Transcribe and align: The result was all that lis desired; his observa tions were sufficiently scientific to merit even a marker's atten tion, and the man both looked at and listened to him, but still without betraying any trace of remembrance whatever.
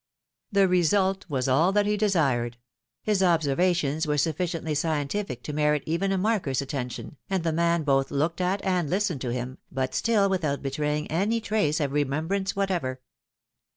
The 0.51 0.67
result 0.67 1.27
was 1.29 1.47
all 1.47 1.71
that 1.73 1.85
lis 1.85 1.95
desired; 1.99 2.57
his 3.03 3.21
observa 3.21 3.75
tions 3.75 4.07
were 4.07 4.17
sufficiently 4.17 4.73
scientific 4.73 5.43
to 5.43 5.53
merit 5.53 5.83
even 5.85 6.11
a 6.11 6.17
marker's 6.17 6.59
atten 6.63 6.89
tion, 6.89 7.17
and 7.29 7.43
the 7.43 7.53
man 7.53 7.83
both 7.83 8.09
looked 8.09 8.41
at 8.41 8.65
and 8.65 8.89
listened 8.89 9.21
to 9.21 9.29
him, 9.31 9.59
but 9.71 9.93
still 9.93 10.27
without 10.27 10.63
betraying 10.63 11.05
any 11.11 11.39
trace 11.39 11.79
of 11.79 11.91
remembrance 11.91 12.55
whatever. 12.55 12.99